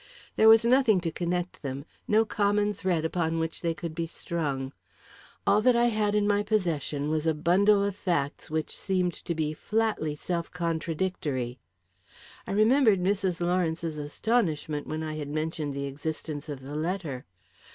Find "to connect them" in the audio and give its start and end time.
1.01-1.85